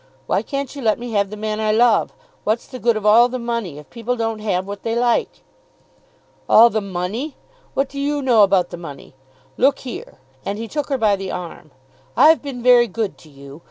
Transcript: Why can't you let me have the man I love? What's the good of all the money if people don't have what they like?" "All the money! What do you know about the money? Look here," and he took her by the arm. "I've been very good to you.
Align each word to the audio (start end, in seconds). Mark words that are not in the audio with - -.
Why 0.25 0.41
can't 0.41 0.75
you 0.75 0.81
let 0.81 0.97
me 0.97 1.11
have 1.11 1.29
the 1.29 1.37
man 1.37 1.59
I 1.59 1.71
love? 1.71 2.11
What's 2.43 2.65
the 2.65 2.79
good 2.79 2.97
of 2.97 3.05
all 3.05 3.29
the 3.29 3.37
money 3.37 3.77
if 3.77 3.91
people 3.91 4.15
don't 4.15 4.39
have 4.39 4.65
what 4.65 4.81
they 4.81 4.95
like?" 4.95 5.43
"All 6.49 6.71
the 6.71 6.81
money! 6.81 7.35
What 7.75 7.89
do 7.89 7.99
you 7.99 8.23
know 8.23 8.41
about 8.41 8.71
the 8.71 8.77
money? 8.77 9.13
Look 9.57 9.81
here," 9.85 10.17
and 10.43 10.57
he 10.57 10.67
took 10.67 10.89
her 10.89 10.97
by 10.97 11.15
the 11.17 11.29
arm. 11.29 11.69
"I've 12.17 12.41
been 12.41 12.63
very 12.63 12.87
good 12.87 13.15
to 13.19 13.29
you. 13.29 13.59